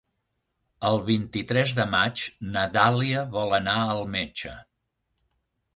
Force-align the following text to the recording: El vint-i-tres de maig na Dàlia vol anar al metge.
El 0.87 0.97
vint-i-tres 1.09 1.73
de 1.81 1.85
maig 1.91 2.23
na 2.57 2.65
Dàlia 2.79 3.23
vol 3.37 3.55
anar 3.61 3.79
al 3.85 4.05
metge. 4.19 4.57